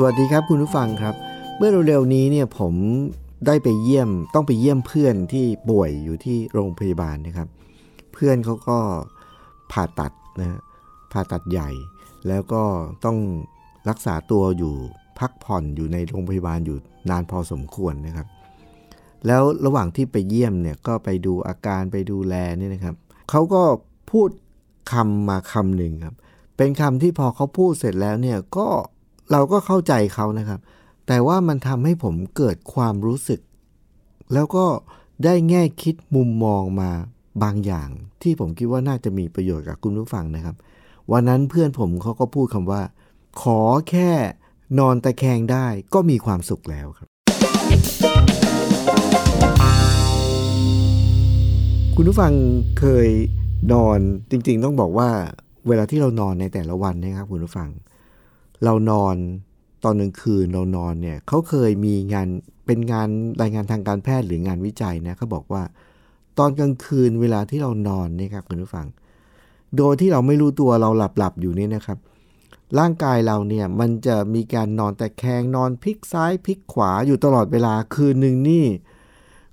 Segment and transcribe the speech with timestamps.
[0.00, 1.14] สวัสดีครับคุณผู้ฟังครับ
[1.56, 2.74] เมื่อเร็วๆนี้เนี่ยผม
[3.46, 7.48] ได้ไปเยี่ยมต้องไปเยี่ยมเพื่อนที่ป่วยอยู่ที่โรงพยาบาลนะครับ
[8.12, 8.78] เพื่อนเขาก็
[9.72, 10.60] ผ่าตัดนะฮะ
[11.12, 11.70] ผ่าตัดใหญ่
[12.28, 12.62] แล้วก็
[13.04, 13.18] ต้อง
[13.88, 14.74] รักษาตัวอยู่
[15.18, 16.76] พักผ่อนอยู่ในโรงพยาบาลอยู่
[17.10, 18.26] นานพอสมควรนะครับ
[19.26, 22.96] แล้วระหว่างที่ไปเยี่ยมเนี่ยก็ไปดูอาการไปดูแลเนี่ยนะครับ
[23.30, 23.62] เขาก็
[24.10, 24.30] พูด
[24.92, 26.16] คำมาคำหนึ่งครับ
[26.56, 28.68] เป็นคำที่พอเขาพูดเสร็จแล้วเนี่ยก็
[29.32, 30.60] เราก็เข้าใจเขานะครับ
[31.06, 33.40] แต่ว่ามันทำให้ผมเกิดความรู้สึก
[34.34, 34.66] แล้วก็
[35.24, 36.90] ได้แง่คิดมุมมองมา
[37.42, 37.88] บางอย่าง
[38.22, 40.56] ที่ผมคิดว่าน่าจะมีประโยชน์กับคุณผู้ฟังนะครับ
[41.12, 42.82] วันนั้นเพื่อนผมเขาก็พูดคำว่า
[43.42, 44.10] ขอแค่
[44.78, 47.08] นอนตะแคงได้ก็มีความสุขแล้วครับ
[51.96, 52.32] คุณผู้ฟัง
[52.78, 53.08] เคย
[53.72, 53.98] นอน
[54.30, 55.10] จริงๆ ต้องบอกว่า
[55.68, 57.68] เวลาที่เรานอนในแต่ละวันนะครับคุณผู้ฟัง
[58.64, 59.16] เรานอน
[59.84, 62.28] ตอนกลางคืนเรานอนเนี่ยเขาเคยมีงาน
[62.66, 63.08] เป็นงาน
[63.42, 65.62] รายงานทางการแพทย์หรืองานวิจัยนะเขาบอกว่า
[66.38, 68.86] ตอนกลางคืนเวลาที่เรานอนเนี่ยครับคุณผู้ฟัง
[69.76, 71.98] โดยที่เราไม่รู้ตัวเราหลับหลับอยู่นี่นะครับ
[72.78, 78.64] ร่างกายเราเนี่ยมันจะมีการนอนแต่แคงนอนพลิกซ้ายพลิกขวาอยู่ตลอดเวลาคืนหนึ่งนี่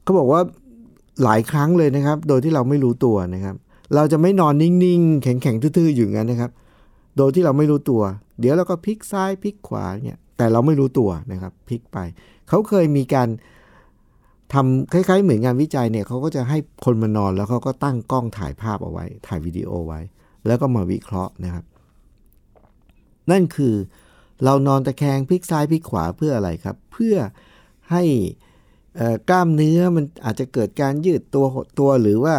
[0.04, 0.42] เขาบอกว่า
[1.24, 3.56] หลายครั้งเลยนะครับ โดยที่เราไม่รู้ตัวนะครับ
[3.96, 6.52] เราจะไม่นอนนิ่งๆ แข็งๆทื่อๆอยู่งั้นนะครับ
[7.18, 8.02] โดยที่เราไม่รู้ตัว
[8.40, 11.98] เดี๋ยวเราก็พลิกซ้ายพลิกขวาเนี่ยแต่เราไม่รู้ตัวนะครับพลิกไป
[12.50, 13.30] เขาเคยมีการ
[14.54, 20.00] ทำคล้ายๆ เหมือนงานวิจัยเนี่ยเขาก็จะให้คนมานอนแล้วเขาก็ตั้งกล้องถ่ายภาพเอาไว้ ถ่ายวิดีโอไว้
[20.48, 21.66] แล้วก็มาวิเคราะห์นะครับ
[23.32, 23.76] นั่นคือ
[24.44, 27.16] เรานอนตะแคงพลิกซ้ายพลิกขวาเพื่ออะไรครับ เพื่อ
[27.92, 28.04] ให้
[28.96, 32.36] เอ่อกล้ามเนื้อมันอาจจะเกิดการยืดตัวหดตัวหรือว่า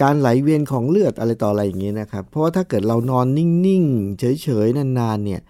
[0.00, 5.40] การไหลเวียนของเลือดอะไรต่ออะไรอย่างนี้นะครับ เพราะว่าถ้าเกิดเรานอนนิ่งๆ เฉยๆ นานๆ เนี่ย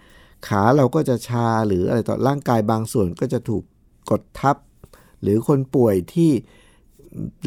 [0.47, 3.62] ขาเราก็จะชาหรืออะไรต่อร่างกายบางส่วนก็จะถูก
[4.10, 4.56] กดทับ
[5.22, 6.31] หรือคนป่วยที่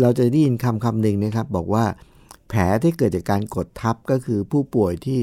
[0.01, 1.85] เราจะได้ยินคำคำหนึ่งนะครับ บอกว่า
[2.47, 5.21] แผลที่เกิดจากการกดทับก็คือผู้ป่วยที่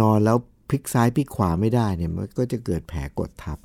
[0.00, 0.36] นอนแล้ว
[0.68, 3.58] พลิกซ้ายพลิกขวาไม่ได้เนี่ยมันก็จะเกิดแผลกดทับ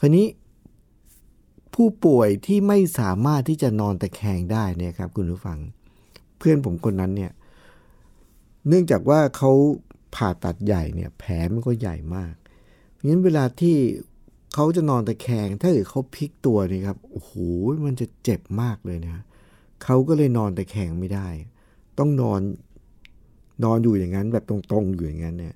[0.00, 0.26] คราวนี้
[1.74, 5.58] ผู้ป่วยที่ไม่สามารถที่จะนอนตะแคงได้เนี่ยครับคุณผู้ฟัง
[6.46, 7.32] พื่อนผมคนนั้นเนี่ย
[8.68, 9.52] เนื่องจากว่าเขา
[10.14, 12.34] ผ่าตัดใหญ่เนี่ย แผลมันก็ใหญ่มาก
[12.92, 13.76] เพราะฉะนั้นเวลาที่
[14.54, 17.32] เขาจะนอนตะแคง ถ้าเกิดเขาพลิกตัวนี่ครับโอ้โห
[17.86, 19.16] มันจะเจ็บมากเลยนะ
[19.84, 21.28] เขาก็เลยนอนตะแคงไม่ได้
[21.98, 22.40] ต้องนอน
[23.64, 25.54] นอนอยู่อย่างนั้นแบบตรงๆอยู่อย่างนั้นเนี่ย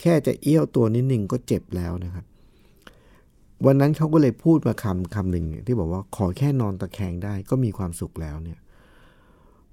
[0.00, 2.24] แค่จะเอี้ยวตัวนิดนึงก็เจ็บแล้วนะครับ
[3.66, 8.58] วันนั้นเขาก็เลยพูดมาคำคำหนึ่งที่บอกว่าขอแค่นอนตะแคงได้ก็มีความสุขแล้วเนี่ย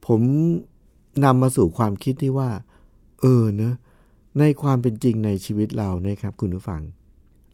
[0.07, 0.21] ผม
[1.23, 2.49] นำมาสู่ความคิดที่ว่า
[3.21, 3.73] เออเนะ
[4.39, 6.81] ในความเป็นจริงในชีวิตเรานะครับ คุณผู้ฟัง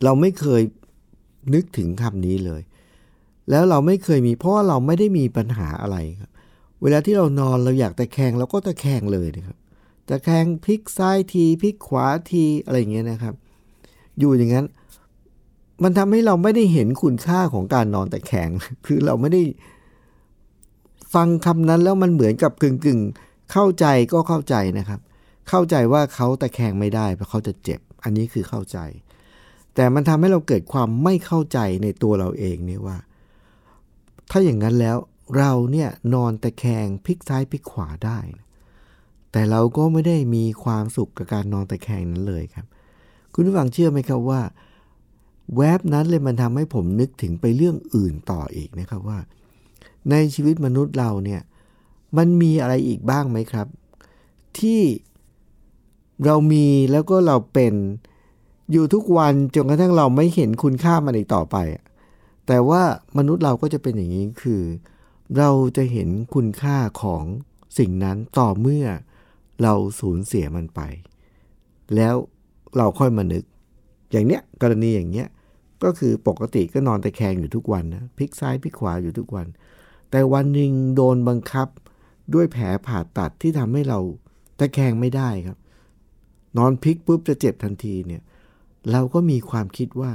[0.04, 0.62] เราไม่เคย
[1.54, 2.62] นึกถึงคำนี้เลย
[3.50, 6.32] แล้วเราไม่เคยมีเพราะว่าเราไม่ได้มีปัญหาอะไรครับ
[6.82, 9.58] เวลาที่เรานอนเราอยากตะแคงเราก็ตะแคงเลยนะครับ
[10.10, 13.34] ตะแคงพลิกซ้ายทีพลิกขวาทีอะไรอย่างเงี้ยนะครับ
[14.20, 14.66] อยู่อย่างนั้น
[15.84, 18.50] มันทำให้เราไม่ได้เห็นคุณค่าของการนอนตะแคง
[18.86, 19.42] คือเราไม่ได้
[21.14, 25.00] ฟังคำนั้นแล้วมันเหมือนกับกึ่งกึ่งๆเข้าใจก็เข้าใจนะครับ
[25.50, 28.78] เข้าใจว่าเขาตะแคงไม่ได้เพราะเขาจะเจ็บ อันนี้คือเข้าใจ
[29.76, 32.98] แต่มันทำให้เราเกิดความไม่เข้าใจในตัวเราเองเนี่ยว่า
[34.32, 34.98] ถ้าอย่างนั้นแล้ว
[35.38, 38.20] เราเนี่ยนอนตะแคงพลิกซ้ายพลิกขวาได้
[39.32, 42.66] แต่เราก็ไม่ได้มีความสุขกับการนอนตะแคงนั้นเลยครับ
[43.34, 44.42] คุณผู้ฟังเชื่อไหมครับว่า
[45.58, 49.20] แวบนั้นเลยมันทำให้ผมนึกถึงไปเรื่องอื่นต่ออีกนะครับว่า
[50.12, 51.42] ในชีวิตมนุษย์เราเนี่ย
[52.18, 53.68] มันมีอะไรอีกบ้างไหมครับ
[54.60, 54.82] ที่
[56.26, 57.74] เรามีแล้วก็เราเป็น
[58.72, 61.58] อยู่ทุกวันจนกระทั่งเราไม่เห็นคุณค่ามันอีกต่อไป
[62.48, 62.82] แต่ว่า
[63.18, 64.62] มนุษย์เราก็จะเป็นอย่างนี้คือ
[65.38, 67.24] เราจะเห็นคุณค่าของ
[67.78, 68.86] สิ่งนั้นต่อเมื่อ
[69.64, 70.82] เราสูญเสียมันไป
[71.96, 72.16] แล้ว
[72.78, 73.44] เราค่อยมานึก
[74.12, 75.28] อย่างเนี้ยกรณีอย่างเนี้ย
[75.84, 79.48] ก็คือปกติก็นอนตะแคงอยู่ทุกวันนะพลิกซ้ายพลิกขวาอยู่ทุกวัน
[80.16, 81.68] แต่วันหนึ่งโดนบังคับ
[82.34, 84.00] ด้วยแผลผ่าตัดที่ทำให้เรา
[84.60, 85.58] ตะแคงไม่ได้ครับ
[86.58, 88.22] นอนพลิกปุ๊บจะเจ็บทันทีเนี่ย
[88.92, 90.12] เราก็มีความคิดว่า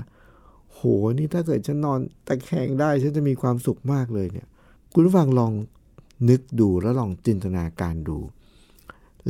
[0.72, 0.80] โห
[1.18, 4.46] นี่ถ้าเกิดฉันนอนตะแคงได้ฉันจะมีความสุขมากเลยเนี่ย
[4.92, 5.52] คุณผู้ฟังลอง
[6.28, 8.18] นึกดูแล้วลองจินตนาการดู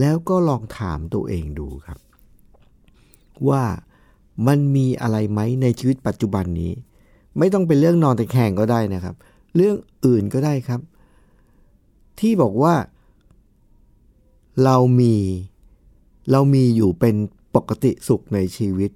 [0.00, 1.98] แล้วก็ลองถามตัวเองดูครับ
[3.48, 3.62] ว่า
[4.46, 6.72] มันมีอะไรไหมในชีวิตปัจจุบันนี้
[7.38, 9.14] ไม่ต้องเป็นเรื่องนอนตะแคงก็ได้นะครับ
[9.54, 10.80] เรื่องอื่นก็ได้ครับ
[12.20, 12.74] ที่บอกว่า
[14.64, 15.14] เรามี
[16.32, 17.16] เรามีอยู่เป็น
[17.54, 18.90] ปกติสุขในชีวิต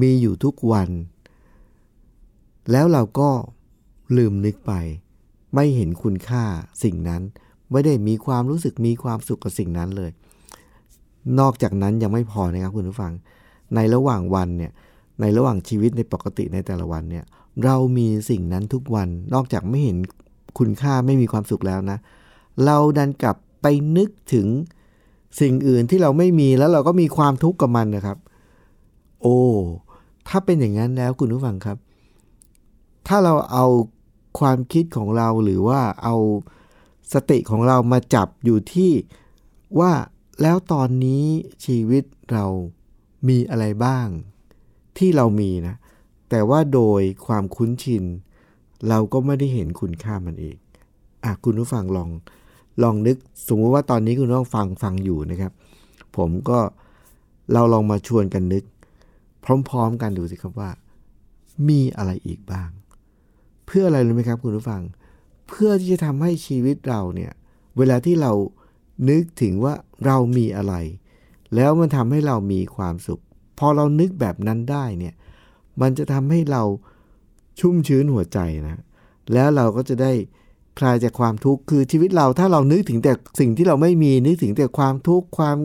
[0.00, 0.88] มีอยู่ทุกวัน
[2.70, 3.30] แล้วเราก็
[4.16, 4.72] ลืมนึกไป
[5.54, 6.44] ไม่เห็นคุณค่า
[6.84, 7.22] สิ่งนั้น
[7.70, 10.10] ไม่ได้มีความรู้สึกมีความสุขกับสิ่งนั้นเลย
[11.40, 13.12] นอกจากนั้นยังไม่พอนะครับคุณผู้ฟัง
[13.74, 14.72] ในระหว่างวันเนี่ย
[15.20, 17.24] ในระหว่างชีวิตในปกติในแต่ละวันเนี่ย
[17.64, 19.98] เรามีสิ่งนั้นทุกวัน นอกจากไม่เห็น
[20.58, 21.98] คุณค่าไม่มีความสุขแล้วนะ
[22.64, 24.46] เราดันกลับไปนึกถึง
[25.40, 28.18] สิ่งอื่นที่เราไม่มีแล้วเราก็มีความทุกข์กับมันนะครับ
[29.22, 29.38] โอ้
[30.28, 31.78] ถ้าเป็นอย่างนั้นแล้วคุณผู้ฟังครับ
[33.06, 33.66] ถ้าเราเอา
[34.38, 36.16] ความคิดของเราหรือว่าเอา
[37.12, 38.92] สติของเรามาจับอยู่ที่
[39.80, 39.92] ว่า
[40.42, 41.24] แล้วตอนนี้
[41.64, 42.44] ชีวิตเรา
[43.28, 44.08] มีอะไรบ้าง
[44.98, 45.76] ที่เรามีนะ
[46.30, 48.04] แต่ว่าโดยความคุ้นชิน
[48.88, 50.56] เราก็ไม่ได้เห็นคุณค่ามันเอง
[51.24, 52.08] อะคุณผู้ฟังลอง
[52.82, 53.16] ลองนึก
[53.46, 55.52] สมมติว่าตอนนี้คุณต้องฟังฟังอยู่นะครับ
[56.16, 56.58] ผมก็
[57.52, 58.64] เราลองมาชวนกันนึก
[59.68, 60.70] พร้อมๆกันดูสิครับว่า
[61.68, 62.70] มีอะไรอีกบ้าง
[63.66, 64.82] เพื่ออะไรรู้ไหมครับ คุณผู้ฟัง
[65.48, 67.32] เพื่อที่จะทำให้ชีวิตเราเนี่ย
[67.78, 68.32] เวลาที่เรา
[69.08, 69.74] นึกถึงว่า
[70.06, 70.74] เรามีอะไร
[71.54, 73.22] แล้วมันทำให้เรามีความสุข
[73.60, 75.14] พอเรานึกแบบนั้นได้เนี่ย
[75.80, 76.62] มันจะทำให้เรา
[77.60, 78.82] ชุ่มชื้นหัวใจนะ
[79.32, 80.12] แล้วเราก็จะได้
[80.78, 85.58] คลายจากความทุกข์คือชีวิตเราถ้าเรานึกถึงแต่สิ่งที่เราไม่มีนึกถึงแต่ความทุกข์ความ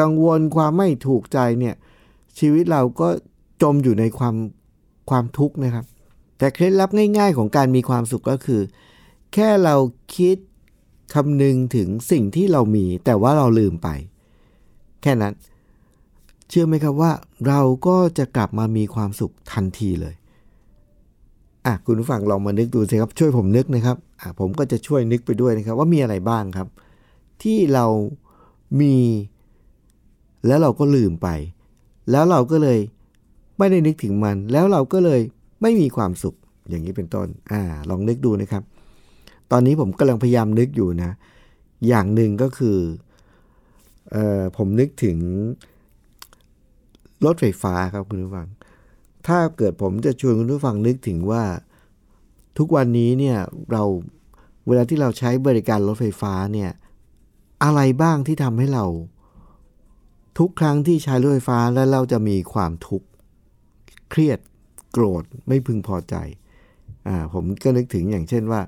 [0.00, 1.74] กังวลความไม่ถูกใจเนี่ย
[2.38, 3.08] ชีวิตเราก็
[3.62, 4.34] จมอยู่ในความ
[5.10, 5.84] ความทุกข์นะครับ
[6.38, 8.60] แต่เคล็ดลับง่าย ๆ ของการมีความสุขก็คือ
[9.34, 9.76] แค่เรา
[10.16, 10.36] คิด
[11.14, 13.88] คำนึงถึงสิ่งที่เรามี แต่ว่าเราลืมไป
[15.02, 15.34] แค่นั้น
[16.48, 17.12] เชื่อไหมครับว่า
[17.46, 20.14] เราก็จะกลับมามีความสุขทันทีเลย
[21.66, 26.68] อะคุณผู้ฟังลองมานึกดูสิครับ ช่วยผมนึกนะครับอะผมก็จะช่วยนึกไปด้วยนะครับ ว่ามีอะไรบ้างครับ
[27.42, 27.86] ที่เรา
[28.80, 28.96] มี
[30.46, 31.28] แล้วเราก็ลืมไป
[32.10, 32.78] แล้วเราก็เลย
[33.58, 35.20] ไม่ได้นึกถึงมัน แล้วเราก็เลย
[35.62, 36.34] ไม่มีความสุข
[36.68, 38.62] อย่างนี้เป็นต้นอ่าลองนึกดูนะครับ
[39.50, 41.10] ตอนนี้ผมกำลังพยายามนึกอยู่นะ
[41.88, 42.78] อย่างหนึ่งก็คือ
[44.10, 45.18] เอ่อผมนึกถึง
[47.24, 48.48] รถไฟฟ้าครับคุณผู้ฟัง
[49.26, 51.44] ถ้าเกิดผมจะชวนคุณผู้ฟังนึกถึงว่า
[52.58, 53.38] ทุกวันนี้เนี่ย
[53.72, 53.82] เรา
[54.66, 56.70] เวลาที่เราใช้บริการรถไฟฟ้าเนี่ย
[57.64, 58.84] อะไรบ้างที่ทำให้เรา
[60.38, 63.06] ทุกครั้งที่ใช้รถไฟฟ้าแล้วเราจะมีความทุกข์
[64.10, 64.38] เครียด
[64.92, 66.14] โกรธไม่พึงพอใจ
[67.08, 68.60] อ่าผมก็นึกถึงอย่างเช่นว่า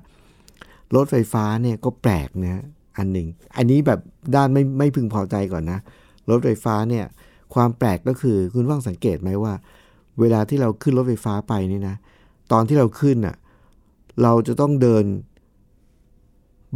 [0.95, 2.63] รถไฟฟ้าเนี่ยก็แปลกนะ
[2.97, 3.27] อันหนึ่ง
[3.57, 3.99] อันนี้แบบ
[4.35, 5.79] ด้านไม่ไม่พึงพอใจก่อนนะ
[6.29, 7.05] รถไฟฟ้าเนี่ย
[7.53, 9.53] ความแปลกก็คือคุณว่างสังเกตไหมว่า
[10.19, 11.95] เวลาที่เราขึ้นรถไฟฟ้าไปนี่นะ
[12.51, 13.35] ตอนที่เราขึ้นอะ
[14.23, 15.05] เราจะต้องเดิน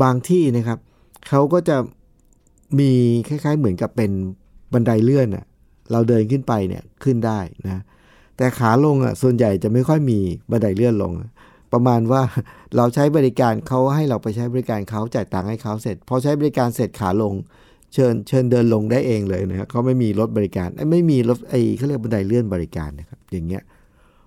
[0.01, 0.79] บางที่นะครับ
[1.27, 1.77] เขาก็จะ
[2.79, 2.91] มี
[3.27, 4.11] คล้าย ๆ เหมือนกับเป็น
[4.73, 5.45] บันไดเลื่อนอะ
[5.91, 7.81] เราเดินขึ้นไปเนี่ยขึ้นได้นะ
[8.37, 10.19] แต่ขาลงอะส่วนใหญ่จะไม่ค่อยมี
[10.51, 11.11] บันไดเลื่อนลง
[11.73, 12.21] ประมาณว่า
[12.75, 17.33] เราใช้บริการเขาให้เราไปใช้บริการเขาจ่ายตังค์ให้เขาเสร็จพอใช้บริการเสร็จขาลง
[17.93, 23.63] เชิญเชิญเดินลงได้เองเลยนะครับเขาไม่มีรถบริการไม่มีรถไอ้เขาเรียกบันไดเลื่อนบริการนะครับอย่างเงี้ย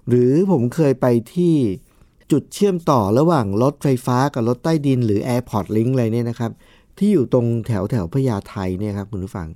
[0.08, 1.54] หรือผมเคยไปที่
[2.32, 6.50] จุดเชื่อมต่อระหว่างรถไฟฟ้ากับรถใต้ดิน หรือ Airport Link อะไรเนี่ยนะครับ
[6.98, 9.48] ที่อยู่ตรงแถวแถวพญาไทเนี่ยครับคุณผู้ฟัง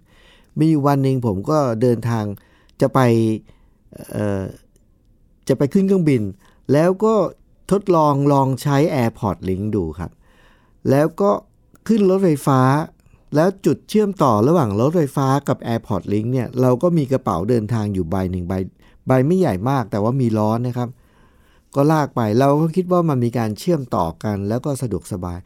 [0.59, 2.25] มีอยู่วันหนึ่งผมก็เดินทาง
[2.81, 3.01] จะไป
[5.49, 6.23] จะไปขึ้นเครื่องบิน
[6.73, 7.15] แล้วก็
[7.71, 10.11] ทดลองลองใช้ Airport Link ดูครับ
[10.91, 11.31] แล้วก็
[11.89, 12.61] ขึ้นรถไฟฟ้า
[13.35, 18.55] แล้วจุดเชื่อมต่อระหว่างรถไฟฟ้ากับ Airport Link เนี่ยเราก็มีกระเป๋าเดินทางอยู่ใบหนึ่งใบ
[19.07, 20.89] ใบไม่ใหญ่มากแต่ว่ามีล้อนะครับ
[21.75, 25.39] ก็ลากไปเราก็คิดว่ามันมีการเชื่อมต่อกันแล้วก็สะดวกสบาย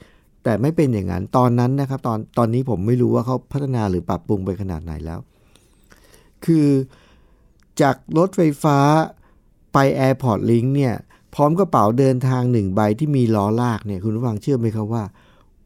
[0.44, 5.20] แต่ไม่เป็นอย่างนั้นตอนนั้นนะครับตอนตอนนี้ผมไม่รู้ว่าเขาพัฒนาหรือปรับปรุงไปขนาดไหนแล้ว
[6.44, 6.68] คือ
[7.80, 8.78] จากรถไฟฟ้า
[9.72, 10.94] ไป Airport Link เนี่ย
[11.34, 15.04] พร้อมกระเป๋าเดินทางหนึ่งใบที่มีล้อลากเนี่ยคุณผู้ฟังเชื่อไหมครับว่า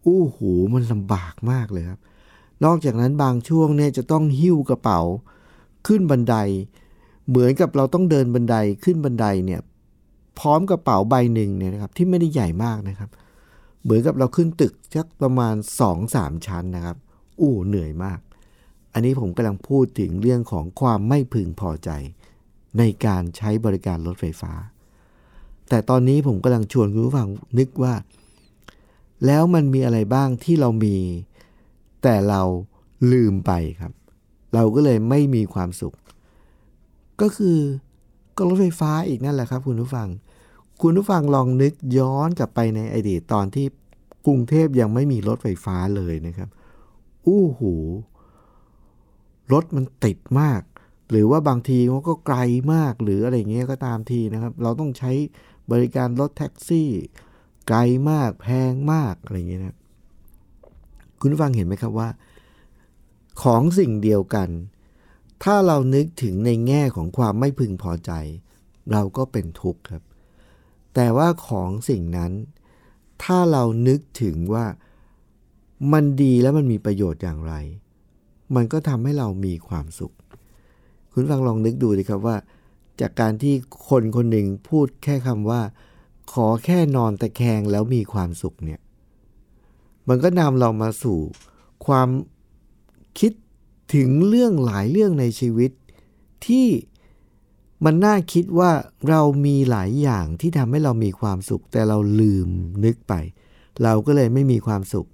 [0.05, 2.01] อู้หูมันลำบากมากเลยครับ
[2.65, 5.01] นอกจากนั้นบางช่วงเนี่ยจะต้องหิ้วกระเป๋า
[5.87, 6.37] ขึ้นบันได
[7.29, 9.61] เหมือนกับเราต้องเดินบันไดขึ้นบันไดเนี่ย
[10.39, 13.11] พร้อมกระเป๋าใบหนึ่งเนี่ยนะครับที่ไม่ได้ใหญ่มากนะครับ
[13.83, 16.97] เหมือนกับเราขึ้นตึกสักประมาณสองสามชั้นนะครับ
[17.41, 18.19] อู้เหนื่อยมาก
[18.93, 21.91] อันนี้ผมกำลังพูดถึงเรื่องของความไม่พึงพอใจ
[22.79, 24.53] ในการใช้บริการรถไฟฟ้า
[25.69, 27.95] แต่ตอนนี้ผมกำลังชวนคุณผู้ฟังนึกว่า
[29.27, 30.97] แล้วมันมีอะไรบ้างที่เรามี
[32.09, 32.43] แต่เรา
[33.13, 33.93] ลืมไปครับ
[34.55, 35.95] เราก็เลยไม่มีความสุข
[37.21, 37.59] ก็คือ
[38.37, 40.09] ก็รถไฟฟ้าอีกนั่นแหละครับ คุณผู้ฟัง
[40.83, 43.67] คุณผู้ฟังลองนึกย้อนกลับไปในอดีตตอนที่
[44.27, 46.49] กรุงเทพยังไม่มีรถไฟฟ้าเลยนะครับ
[47.27, 47.75] อู้หู
[49.53, 50.63] รถมันติดมาก
[51.11, 52.39] หรือว่าบางทีมันก็ไกล
[52.73, 55.13] มากหรืออะไรเงี้ยก็ตามทีนะครับ เราต้องใช้
[55.73, 56.89] บริการรถแท็กซี่
[57.69, 57.79] ไกล
[58.11, 59.77] มากแพงมากอะไรเงี้ยนะ
[61.21, 62.09] คุณฟังเห็นไหมครับว่า
[63.43, 64.49] ของสิ่งเดียวกัน
[65.45, 68.13] ถ้าเรานึกถึงในแง่ของความไม่พึงพอใจ
[68.93, 70.03] เราก็เป็นทุกข์ครับ
[70.95, 72.33] แต่ว่าของสิ่งนั้น
[73.23, 74.67] ถ้าเรานึกถึงว่า
[75.93, 77.55] มันดีและมันมีประโยชน์อย่างไร
[78.55, 80.15] มันก็ทำให้เรามีความสุข
[81.13, 82.37] คุณฟังลองนึกดูดีครับว่า
[83.01, 83.55] จากการที่
[83.89, 85.61] คนคนหนึ่งพูดแค่คำว่า
[86.33, 88.81] ขอแค่นอนตะแคงแล้วมีความสุขเนี่ย
[90.09, 91.19] มันก็นำเรามาสู่
[91.87, 92.09] ความ
[93.19, 93.33] คิด
[93.95, 95.71] ถึงเรื่องหลายเรื่องในชีวิต
[96.47, 96.67] ที่
[97.85, 98.71] มันน่าคิดว่า
[99.09, 102.49] เรามีหลายอย่างที่ทำให้เรามีความสุข แต่เราลืม
[102.85, 103.15] นึกไป
[103.83, 105.09] เราก็เลยไม่มีความสุข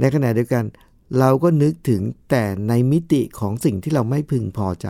[0.00, 0.64] ในขณะเดียวกัน
[1.18, 4.88] เราก็นึกถึงแต่ในมิติของสิ่งที่เราไม่พึงพอใจ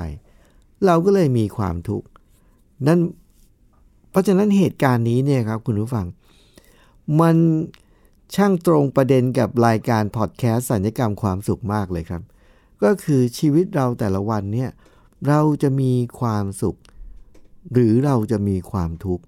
[0.86, 2.06] เราก็เลยมีความทุกข์
[2.86, 2.98] นั่น
[4.10, 6.06] เพราะฉะนั้นเหตุการณ์นี้เนี่ยครับคุณผู้ฟัง
[7.20, 7.36] มัน
[8.34, 12.22] ช่างตรงประเด็นกับรายการพอดแคสต์สัญญกรรมความสุขมากเลยครับ
[12.82, 14.70] ก็คือชีวิตเราแต่ละวันเนี่ย
[15.28, 16.76] เราจะมีความสุข
[17.72, 19.24] หรือเราจะมีความทุกข์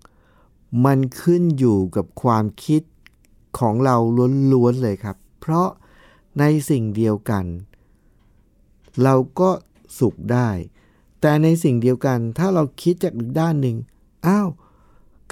[0.84, 2.82] มันขึ้นอยู่กับความคิด
[3.58, 3.96] ของเรา
[4.52, 5.68] ล้วนๆเลยครับ เพราะ
[6.40, 7.44] ในสิ่งเดียวกัน
[9.02, 9.50] เราก็
[9.98, 10.48] สุขได้
[11.20, 13.76] แต่ในสิ่งเดียวกันถ้าเราคิดจากอีกด้านหนึ่ง
[14.26, 14.48] อ้าว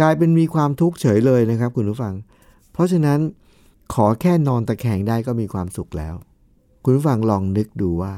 [0.01, 2.15] กลายเป็นมีความทุกข์เฉยเลยนะครับ คุณผู้ฟัง
[2.73, 3.19] เพราะฉะนั้น
[3.95, 6.15] ขอแค่นอนตะแคงได้ก็มีความสุขแล้ว
[6.83, 8.15] คุณฟังลองนึกดูว่า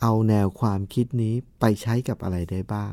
[0.00, 2.92] เอาแนวความคิดนี้ไปใช้กับอะไรได้บ้าง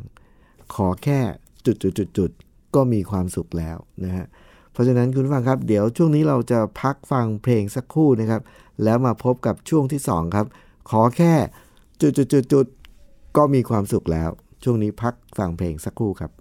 [0.74, 1.20] ขอแค่
[1.66, 4.26] จุดๆๆก็มีความสุขแล้วนะฮะ
[4.72, 8.42] เพราะฉะนั้นคุณฟังครับ เดี๋ยวช่วงนี้เราจะพักฟังเพลงสักครู่นะครับ
[8.84, 10.48] แล้วมาพบกับช่วงที่ 2 ครับ
[10.90, 11.34] ขอแค่
[12.02, 14.30] จุดๆๆๆก็มีความสุขแล้ว
[14.64, 16.32] ช่วงนี้พักฟังเพลงสักครู่ครับ「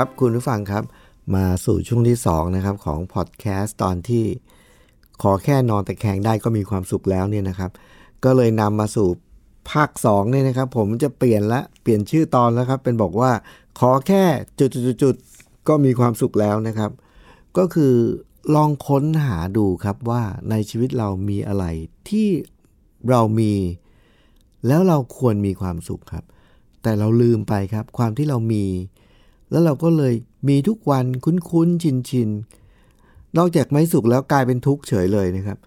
[0.00, 0.84] ครับคุณผู้ฟังครับ
[1.34, 4.24] มาสู่ช่วงที่ 2 นะครับ ของพอดแคสต์ตอนที่
[5.22, 7.70] ขอแค่นอนแต่แข็งได้ก็มีความสุขแล้วเนี่ยนะครับ
[8.24, 9.08] ก็เลยนำมาสู่
[9.70, 13.30] ภาค2เนี่ยนะครับ ผมจะเปลี่ยนละเปลี่ยนชื่อตอนแล้วครับ เป็นบอกว่า
[13.80, 14.24] ขอแค่
[14.58, 16.90] จุดๆๆก็มีความสุขแล้วนะครับ
[17.58, 17.94] ก็คือ
[18.54, 21.64] ลองค้นหาดูครับว่าในชีวิตเรามีอะไร
[22.08, 22.28] ที่
[23.10, 23.54] เรามี
[24.66, 26.24] แล้วเราควรมีความสุขครับ
[26.82, 28.64] แต่เราลืมไปครับ ความที่เรามี
[29.50, 30.14] แล้วเราก็เลย
[30.48, 35.58] มีทุกวันคุ้นๆ ชินๆ นอกจากไม่สุขแล้วกลายเป็นทุกข์เฉยเลยนะครับ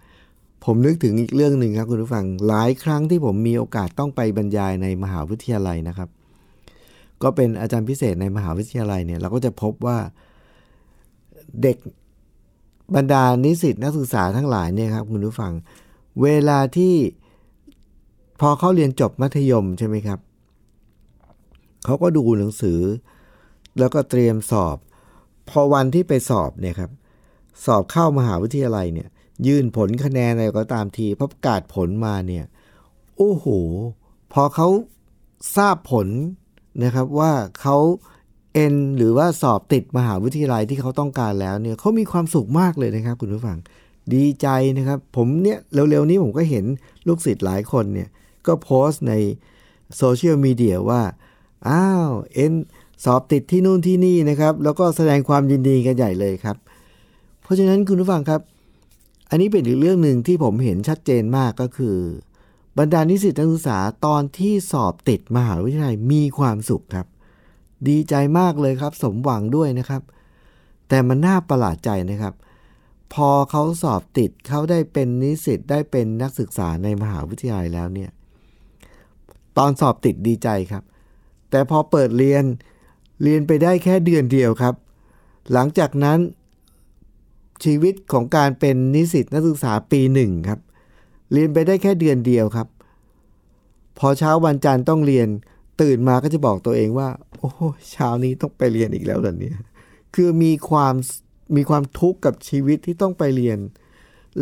[0.65, 6.09] ผมนึกถึงอีกเรื่องหนึ่งครับคุณผู้ฟังหลายครั้งที่ผมมีโอกาสต้องไปบรรยายในมหาวิทยาลัยนะครับ
[7.23, 9.97] ก็เป็นอาจารย์พิเศษในมหาวิทยาลัยเนี่ยเราก็จะพบว่า
[11.61, 11.77] เด็ก
[12.95, 15.51] บรรดานิสิตนักศึกษาทั้งหลายเนี่ยครับคุณผู้ฟัง
[16.21, 16.93] เวลาที่
[18.39, 20.19] พอเขาเรียนจบมัธยมใช่ไหมครับ
[21.85, 22.79] เขาก็ดูหนังสือ
[23.79, 24.77] แล้วก็เตรียมสอบ
[25.49, 26.91] พอวันที่ไปสอบเนี่ยครับ
[27.65, 29.09] สอบเข้ามหาวิทยาลัยเนี่ย
[29.47, 32.45] ยื่นผลคะแนนอะไรก็ตามทีพอประกาศผลมาเนี่ย
[33.17, 33.45] โอ้โห
[34.33, 34.67] พอเขา
[35.55, 36.07] ทราบผล
[36.83, 37.31] นะครับว่า
[37.61, 37.77] เขา
[38.53, 43.57] เอ็นหรือว่าสอบติดมหาวิทยาลัยที่เขาต้องการแล้วเนี่ยเขามีความสุขมากเลยนะครับ คุณผู้ฟัง
[44.13, 46.65] ดีใจนะครับ ผมเนี่ยเร็วๆนี้ผมก็เห็น
[47.07, 48.09] ลูกศิษย์หลายคนเนี่ย
[48.47, 49.13] ก็โพสต์ใน
[49.97, 51.01] โซเชียลมีเดียว่า
[51.69, 52.53] อ้าว เอ็น
[53.05, 56.57] สอบติดที่นู่นที่นี่นะครับ แล้วก็แสดงความยินดีกันใหญ่เลยครับ
[57.43, 58.41] เพราะฉะนั้นคุณผู้ฟังครับ
[59.29, 61.97] อันนี้เป็นอีกเรื่องหนึ่งที่ผมเห็นชัดเจนมากก็คือ
[62.77, 67.07] บรรดานิสิตนักศึกษาตอนที่สอบติดมหาวิทยาลัยมีความสุขครับ
[67.87, 70.01] ดีใจมากเลยครับ สมหวังด้วยนะครับ
[70.89, 72.33] แต่มันน่าประหลาดใจนะครับ
[73.13, 78.11] พอเขาสอบติดเขาได้เป็นนิสิตได้เป็นนักศึกษาในมหาวิทยาลัยแล้วเนี่ย
[79.57, 80.83] ตอนสอบติดดีใจครับ
[81.49, 82.43] แต่พอเปิดเรียน
[83.23, 84.75] เรียนไปได้แค่เดือนเดียวครับ
[85.53, 86.19] หลังจากนั้น
[87.63, 90.59] ชีวิตของการเป็นนิสิตนักศึกษาปีหนึ่งครับ
[91.31, 92.67] เรียนไปได้แค่เดือนเดียวครับ
[93.97, 95.27] พอเช้าวันจันทร์ต้องเรียน
[95.81, 97.49] ตื่นมาก็จะบอกตัวเองว่า โอ้
[97.91, 99.57] เช้านี้ต้องไปเรียนอีกแล้วเหรอเนี่ย
[100.15, 100.93] คือมีความ
[101.55, 103.59] มีความทุกข์กับชีวิตที่ต้องไปเรียน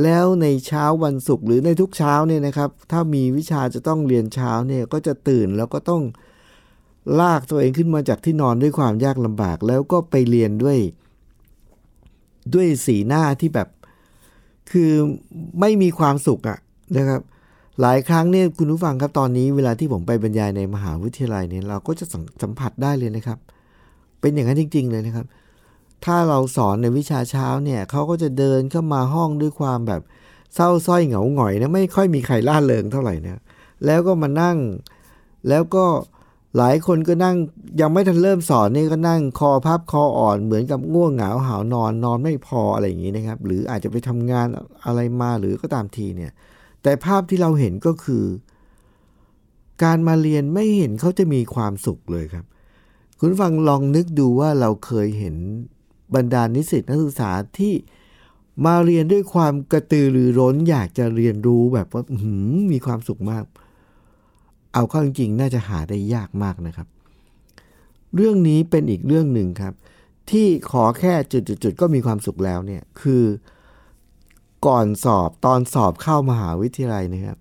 [0.04, 6.02] แล้วในเช้าวันศุกร์หรือในทุกเช้าเนี่ยนะครับ ถ้ามีวิชาจะต้องเรียนเช้าเนี่ยก็จะตื่นแล้วก็ต้อง
[7.20, 10.78] ลากตัวเองขึ้นมาจากที่นอนด้วยความยากลำบาก แล้วก็ไปเรียนด้วย
[12.54, 13.68] ด้วยสีหน้าที่แบบ
[14.72, 14.92] คือ
[15.60, 16.58] ไม่มีความสุขอะ
[16.98, 17.22] นะครับ
[17.82, 22.06] หลายครั้งเนี่ยคุณผู้ฟังครับตอนนี้เวลาที่ผมไปบรรยายในมหาวิทยาลัยเนี่ยเราก็จะ
[22.42, 23.38] สัมผัสได้เลยนะครับ
[24.20, 25.26] เป็นอย่างนั้นจริง ๆ เลยนะครับ
[26.06, 30.02] ถ้าเราสอนในวิชาเช้าเนี่ยเขาก็จะเดินเข้ามาห้องด้วยความแบบ
[30.56, 33.42] เศร้าส้อยเหงาหงอยนะไม่ค่อยมีใครล่าเริงเท่าไหร่นะ
[33.86, 34.58] แล้วก็มานั่ง
[35.50, 35.86] แล้วก็
[36.58, 37.36] หลายคนก็นั่ง
[37.82, 44.48] ยังไม่ทันเริ่มสอนนี่ก็นั่งคอพับคออ่อนเหมือนกับง่วงเหงาหาวนอนนอนไม่พออะไรอย่างนี้นะครับ หรืออาจจะไปทำงาน
[44.86, 46.32] อะไรมาหรือก็ตามทีเนี่ย
[46.84, 48.24] แต่ภาพที่เราเห็นก็คือ
[49.84, 52.46] การมาเรียนไม่เห็นเขาจะมีความสุขเลยครับ
[53.20, 55.36] คุณฟังลองนึกดูว่าเราเคยเห็น
[56.16, 57.74] บรรดานิสิตนักศึกษาที่
[58.66, 62.04] มาเรียนด้วยความกระตือรือร้นอยากจะเรียนรู้แบบว่า
[62.72, 63.44] มีความสุขมาก
[64.78, 66.88] เอาเข้าจริงๆ น่าจะหาได้ยากมากนะครับ
[68.16, 69.74] เรื่องนี้เป็นอีกเรื่องหนึ่งครับ
[70.32, 73.24] ที่ขอแค่จุดๆก็มีความสุขแล้วเนี่ยคือ
[74.68, 77.38] ก่อนสอบตอนสอบเข้ามหาวิทยาลัยนะครับ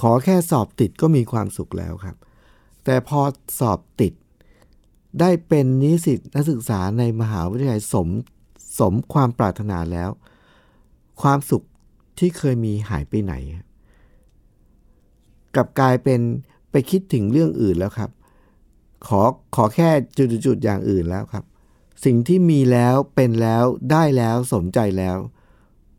[0.00, 2.16] ขอแค่สอบติดก็มีความสุขแล้วครับ
[2.84, 3.20] แต่พอ
[3.60, 4.12] สอบติด
[5.20, 8.08] ได้เป็นนิสิตนักศึกษาในมหาวิทยาลัยสม
[8.78, 10.10] สมความปรารถนาแล้ว
[11.22, 11.62] ความสุข
[12.18, 13.34] ที่เคยมีหายไปไหน
[15.56, 16.20] กับกลายเป็น
[16.70, 18.10] ไปคิดถึงเรื่องอื่นแล้วครับ
[19.06, 19.20] ขอ
[19.56, 19.90] ขอแค่
[20.46, 21.44] จุดๆอย่างอื่นแล้วครับ
[22.04, 25.16] สิ่งที่มีแล้วเป็นแล้วได้แล้วสมใจแล้ว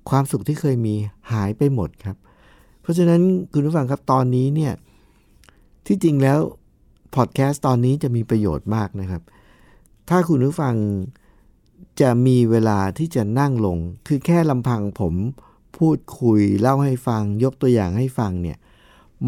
[0.10, 0.96] ความสุขที่เคยมี
[1.32, 2.18] หายไปหมดครับ
[2.82, 3.22] เพราะฉะนั้น
[3.54, 4.74] คุณผู้ฟังครับตอนนี้เนี่ย
[5.88, 6.40] ที่จริงแล้ว
[7.16, 9.22] พอดแคสต์ตอนนี้จะมีประโยชน์มากนะครับ
[10.10, 10.76] ถ้าคุณผู้ฟัง
[12.02, 13.78] จะมีเวลาที่จะนั่งลง
[14.08, 15.14] คือแค่ลำพังผม
[15.78, 18.58] พูดคุยเล่าให้ฟังยกตัวอย่างให้ฟังเนี่ย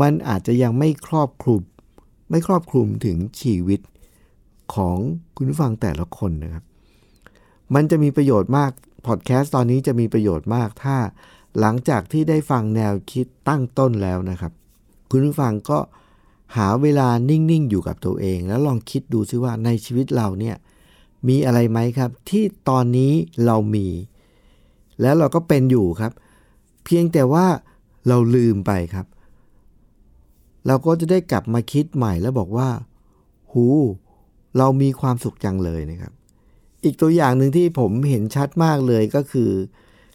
[0.01, 1.62] มันอาจจะยังไม่ครอบคลุม
[2.30, 3.80] ไม่ครอบคลุมถึงชีวิต
[4.73, 4.97] ของ
[5.36, 6.63] คุณฟังแต่ละคนนะครับ
[7.75, 8.71] มันจะมีประโยชน์มาก
[9.08, 10.97] พอดแคสต์ตอนนี้จะมีประโยชน์มากถ้า
[11.60, 14.51] หลังจากที่ได้ฟังแนวคิดตั้งต้นแล้วนะครับ
[15.10, 15.80] คุณผู้ฟังก็
[16.56, 20.56] หาเวลานิ่ง ๆ อยู่กับตัวเอง แล้วลองคิดดูซิว่าในชีวิตเราเนี่ย
[21.27, 23.13] มีอะไรไหมครับ ที่ตอนนี้
[23.45, 23.88] เรามี
[25.01, 26.12] แล้วเราก็เป็นอยู่ครับ
[26.86, 27.45] เพียงแต่ว่า
[28.08, 29.06] เราลืมไปครับ
[30.67, 32.69] เราก็จะได้กลับมาคิดใหม่แล้วบอกว่า
[33.52, 33.65] หู
[34.58, 36.13] เรามีความสุขจังเลยนะครับ
[36.84, 39.52] อีกตัวอย่างหนึ่งที่ผมเห็นชัดมากเลยก็คือ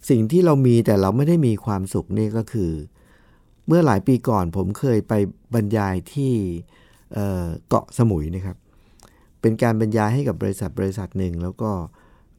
[0.08, 2.70] สิ่งที่เรามีแต่เราไม่ได้มีความสุขนี่ก็คือ
[3.66, 5.12] เมื่อหลายปีก่อนผมเคยไป
[5.54, 6.32] บรรยายที่
[7.68, 8.56] เกาะสมุยนะครับ
[9.40, 11.70] เป็นการบรรยายให้กับบริษัทบริษัทหนึ่งแล้วก็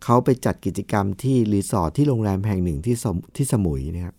[0.04, 2.96] เขาไปจัดกิจกรรมที่รีสอร์ทที่โรงแรมแห่งหนึ่งที่
[3.36, 4.15] ที่สมุยนะครับ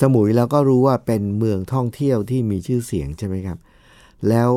[0.00, 3.58] สมุยแล้วก็รู้ว่าเป็นเมืองท่องเที่ยวที่มีชื่อเสียงใช่ไหมครับ
[4.28, 4.50] แล้ว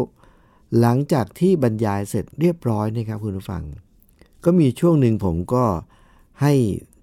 [0.80, 3.64] หลังจากที่บรรยายเสร็จเรียบร้อยนะครับคุณผู้ฟัง
[4.44, 5.66] ก็มีช่วงหนึ่งผมก็
[6.42, 6.54] ให้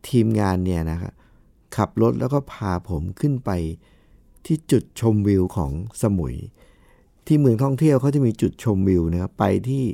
[0.08, 1.12] ทีมงานเนี่ยนะครับ
[1.76, 3.50] ขับรถแล้วก็พาผมขึ้นไป
[4.46, 6.36] ที่จุดชมวิวของสมุย
[7.26, 9.84] ที่เมืองท่องเที่ยวเขาจะมีจุดชมวิวนะครับไปที่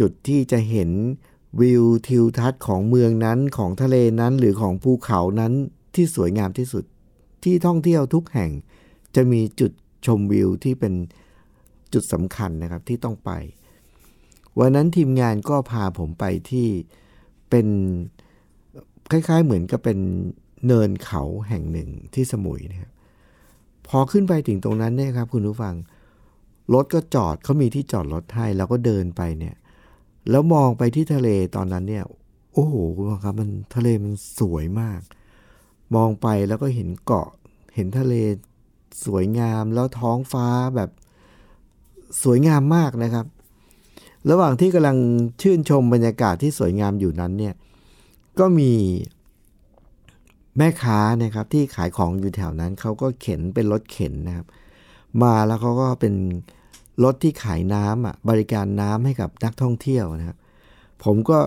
[0.00, 0.90] จุดที่จะเห็น
[1.60, 5.52] วิวทิวทัศน์ของเมืองนั้นของทะเลนั้นหรือของภูเขานั้น
[5.94, 6.84] ที่สวยงามที่สุด
[7.44, 8.50] ที่ท่องเที่ยวทุกแห่ง
[9.16, 9.72] จะมีจุด
[10.06, 10.94] ชมวิวที่เป็น
[11.92, 13.30] จุดสำคัญนะครับที่ต้องไป
[14.58, 16.68] วันนั้นทีมงานก็พาผมไปที่
[17.50, 17.66] เป็น
[19.10, 19.98] คล้ายๆเหมือนกับเป็น
[20.66, 22.90] เนินเขาแห่งหนึ่งที่สมุยนะครับ
[23.88, 25.74] พอขึ้นไปถึงตรงนั้นเนี่ยครับ คุณผู้ฟัง
[26.74, 29.54] รถก็จอดเขามีที่จอดรถให้แล้วก็เดินไปเนี่ย
[30.30, 32.04] แล้วมองไปที่ทะเลตอนนั้นเนี่ย
[32.52, 35.00] โอ้โหคุณผู้ครับมันทะเลมันสวยมาก
[35.94, 37.28] มองไปแล้วก็เห็นเกาะ
[37.74, 38.14] เห็นทะเล
[39.04, 40.90] สวยงามแล้วท้องฟ้าแบบ
[42.22, 43.26] สวยงามมากนะครับ
[44.30, 44.96] ระหว่างที่กำลัง
[45.42, 47.54] ชื่นชมบรรยากาศที่สวยงามอยู่นั้นเนี่ย
[48.38, 48.72] ก็มี
[50.58, 54.46] แม่ค้านะครับที่ขายของอยู่แถวนั้นเขาก็เข็นเป็นรถเข็นนะครับ
[55.22, 56.14] มาแล้วเขาก็เป็น
[57.04, 60.38] รถที่ขายน้ำอะบริการน้ำให้กับนักท่องเที่ยวนะครับ
[61.04, 61.38] ผมก็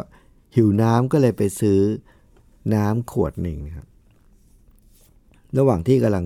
[0.55, 1.79] หิวน้ำก็เลยไปซื้อ
[2.73, 3.88] น้ำขวดหนึ่งครับ
[5.59, 6.25] ระหว่างที่กำลัง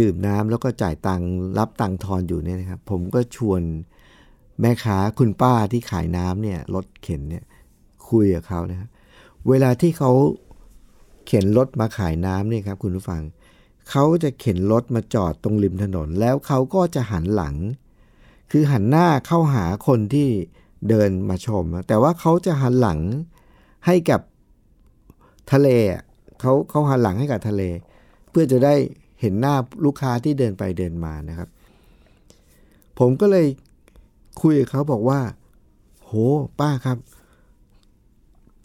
[0.00, 3.62] ดื่มน้ำแล้วก็จ่ายตังค์รับตังค์ทอนอยู่เนี่ยนะครับ ผมก็ชวน
[4.60, 7.44] แม่ค้าคุณป้าที่ขายน้ำเนี่ยรถเข็นเนี่ย
[8.08, 8.88] คุยกับเขานะครับ
[9.48, 10.12] เวลาที่เขา
[11.26, 13.22] เข็นรถมาขายน้ำเนี่ยครับคุณผู้ฟัง
[13.90, 17.56] เขาจะเข็นรถมาจอดตรงริมถนน แล้วเขาก็จะหันหลัง
[18.50, 20.28] คือหันหน้าเข้าหาคนที่
[20.88, 23.00] เดินมาชม แต่ว่าเขาจะหันหลัง
[23.86, 24.20] ให้กับ
[25.52, 25.68] ทะเล
[26.40, 27.62] เขาเขาหันหลังให้กับทะเล
[28.30, 28.74] เพื่อจะได้
[29.20, 31.48] เห็นหน้าลูกค้าที่เดินไปเดินมานะครับ
[32.98, 33.46] ผมก็เลย
[34.42, 35.20] คุยกับเขาบอกว่า
[36.04, 36.12] โห
[36.60, 36.98] ป้าครับ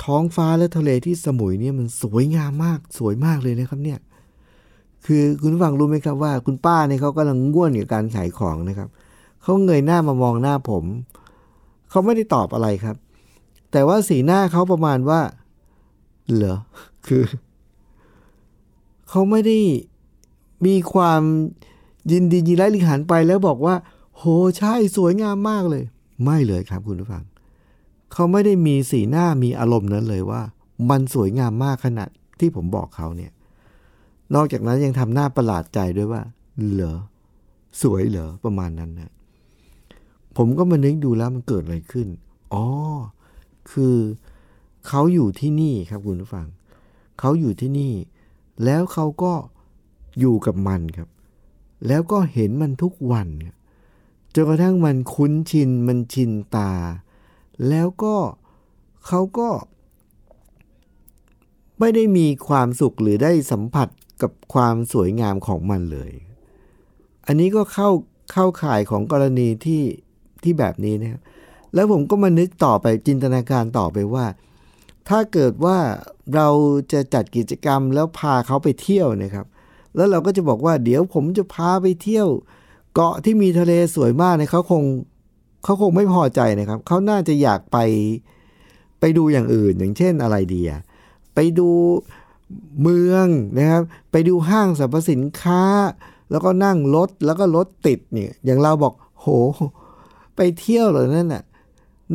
[0.04, 4.00] ท้องฟ้าและทะเลที่สมุยเนี่ยมันสวยงามมากสวยมากเลยนะครับเนี่ย
[5.06, 8.90] คือคุณฟังรู้ไหมครับว่า คุณป้าเนี่ยเขากำลังง่วนกับการขายของนะครับ
[9.42, 10.84] เขาเงยหน้ามามองหน้าผม
[11.90, 12.96] เขาไม่ได้ตอบอะไรครับ
[13.72, 15.22] แต่ว่าสีหน้าเขาประมาณว่า
[16.34, 16.58] เหรอ
[17.08, 17.24] คือ
[19.16, 19.58] เขาไม่ได้
[20.66, 21.22] มีความ
[22.12, 23.76] ยินดียินร้ายลิหันไปแล้วบอกว่า
[24.18, 24.24] โห
[24.58, 25.84] ใช่สวยงามมากเลย
[26.24, 27.24] ไม่เลยครับคุณผู้ฟัง
[28.14, 30.42] เขาไม่ได้มีสีหน้ามีอารมณ์นั้นเลยว่า
[30.90, 33.32] มันสวยงามมากขนาดที่ผมบอกเขาเนี่ย
[34.36, 36.22] นอกจากนั้นยังทำหน้าประหลาดใจด้วยว่า
[36.72, 36.98] เหรอ
[37.82, 39.12] สวยเหรอประมาณนั้นนะ
[40.38, 42.08] ผมก็มานึกดูแล้วมันเกิดอะไรขึ้น
[42.54, 42.66] อ๋อ
[43.72, 43.96] คือ
[44.88, 46.48] เขาอยู่ที่นี่ครับคุณผู้ฟัง
[47.20, 47.94] เขาอยู่ที่นี่
[48.66, 49.34] แล้วเขาก็
[50.20, 51.10] อยู่กับมันครับ
[51.88, 53.28] แล้วก็เห็นมันทุกวัน
[54.34, 56.72] จนกระทั่งมันคุ้นชินมันชินตา
[57.70, 58.16] แล้วก็
[59.08, 59.50] เขาก็
[61.80, 63.88] ไม่ได้มีความสุขหรือได้สัมผัส
[64.22, 66.12] กับความสวยงามของมันเลย
[67.26, 67.90] อันนี้ก็เข้า
[68.32, 69.84] เข้าข่ายของกรณีที่
[70.44, 71.22] ที่แบบนี้นะครับ
[71.74, 74.26] แล้วผมก็มานึกต่อไปจินตนาการต่อไปว่า
[75.10, 75.78] ถ้าเกิดว่า
[76.36, 76.48] เรา
[76.92, 79.46] จะจัดกิจกรรมแล้วพาเขาไปเที่ยวนะครับ
[79.96, 82.28] แล้วเราก็จะบอกว่าเดี๋ยวผมจะพาไปเที่ยว
[82.94, 84.84] เกาะที่มีทะเลสวยมากเนี่ยเขาคง
[85.64, 87.78] เขาคงไม่พอใจนะครับ เขาน่าจะอยากไป
[89.00, 90.82] ไปดูอย่างอื่น อย่างเช่นอะไรดีอะ
[91.36, 91.70] ไปดู
[92.82, 95.64] เมืองนะครับ ไปดูห้างสรรพสินค้า
[96.32, 99.28] แล้วก็นั่งรถแล้วก็รถติดเนี่ย อย่างเราบอกโห
[100.36, 101.44] ไปเที่ยวเหรอนั่นน่ะ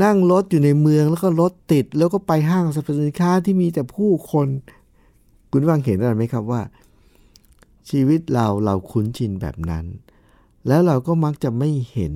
[0.03, 4.49] นั่งรถอยู่ในเมืองแล้วก็รถติด แล้วก็ไปห้างสรรพสินค้าที่มีแต่ผู้คน
[5.51, 6.63] คุณฟังเห็นอะไรไหมครับว่า
[7.91, 9.85] ชีวิตเราเราคุ้นชินแบบนั้น
[10.67, 12.15] แล้วเราก็มักจะไม่เห็น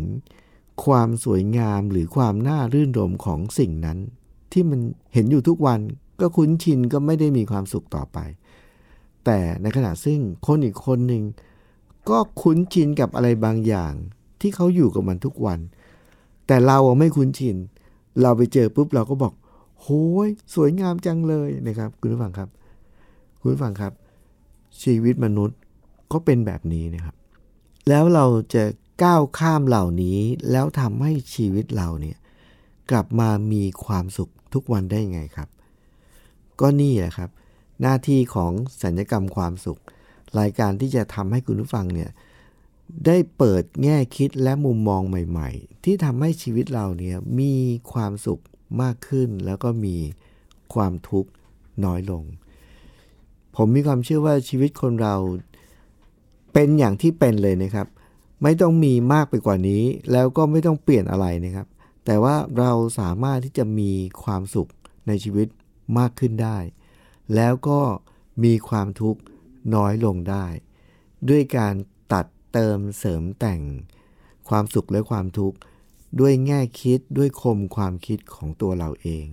[0.84, 3.98] ความสวยงามหรือความน่ารื่นรมของสิ่งนั้น
[4.52, 4.80] ที่มัน
[5.14, 5.80] เห็นอยู่ทุกวัน
[6.20, 8.18] ก็คุ้นชินก็ไม่ได้มีความสุขต่อไป
[9.24, 11.22] แต่ในขณะซึ่งคนอีกคนหนึ่ง
[12.10, 13.92] ก็คุ้นชินกับอะไรบางอย่าง
[14.40, 15.58] ที่เขาอยู่กับมันทุกวัน
[16.52, 17.56] แต่เราไม่คุ้นชิน
[18.22, 19.32] เราไปเจอปุ๊บเราก็บอก
[19.82, 22.48] โห้ยสวยงามจังเลยนะครับ คุณผู้ฟังครับ
[23.40, 23.92] คุณผู้ฟังครับ
[24.82, 25.58] ชีวิตมนุษย์
[26.12, 27.14] ก็เป็นแบบนี้นะครับ
[27.88, 28.64] แล้วเราจะ
[29.04, 30.18] ก้าวข้ามเหล่านี้
[30.50, 32.16] แล้วทำให้ชีวิตเราเนี่ย
[32.90, 35.48] กลับมามีความสุขทุกวันได้ไงครับ
[36.60, 37.30] ก็นี่แหละครับ
[37.82, 39.80] หน้าที่ของสัญญกรรมความสุข
[40.38, 42.10] รายการที่จะทำให้คุณผู้ฟังเนี่ย
[43.06, 47.54] ได้เปิดแง่คิดและมุมมองใหม่ ๆ ที่ทำให้ชีวิตเราเนี่ยมี
[47.92, 48.42] ความสุข
[48.82, 49.96] มากขึ้น แล้วก็มี
[50.74, 51.30] ความทุกข์
[51.84, 52.22] น้อยลง
[53.56, 55.14] ผมมีความเชื่อว่าชีวิตคนเรา
[56.52, 57.86] เป็นอย่างที่เป็นเลยนะครับ
[58.42, 61.66] ไม่ต้องมีมากไปกว่านี้ แล้วก็ไม่ต้องเปลี่ยนอะไรนะครับ
[62.04, 64.70] แต่ว่าเราสามารถที่จะมีความสุข
[65.06, 65.48] ในชีวิต
[65.98, 66.58] มากขึ้นได้
[67.34, 67.80] แล้วก็
[68.44, 69.20] มีความทุกข์
[69.74, 70.46] น้อยลงได้
[71.28, 71.74] ด้วยการ
[72.52, 73.60] เติมเสริมแต่ง
[74.48, 75.56] ความสุขและความทุกข์
[76.20, 79.26] ด้วยแง่คิดด้วยคมความคิดของตัวเราเอง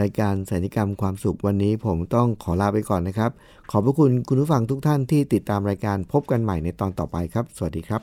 [0.00, 3.30] รายการสัญญกรรมความสุขวันนี้ผมต้องขอลาไปก่อนนะครับ
[3.70, 8.00] ขอบพระคุณคุณผู้ฟังทุกท่านที่ติดตามรายการพบกันใหม่ในตอนต่อไปครับ สวัสดีครับ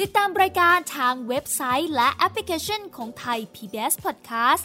[0.00, 4.64] ติดตามรายการทางเว็บไซต์และแอปพลิเคชันของไทย PBS Podcast